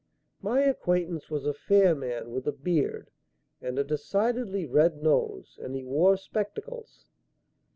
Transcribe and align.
My 0.41 0.61
acquaintance 0.63 1.29
was 1.29 1.45
a 1.45 1.53
fair 1.53 1.93
man 1.93 2.31
with 2.31 2.47
a 2.47 2.51
beard 2.51 3.11
and 3.61 3.77
a 3.77 3.83
decidedly 3.83 4.65
red 4.65 5.03
nose 5.03 5.59
and 5.61 5.75
he 5.75 5.83
wore 5.83 6.17
spectacles." 6.17 7.05